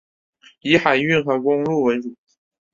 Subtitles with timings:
[0.61, 2.15] 以海运和公路为主。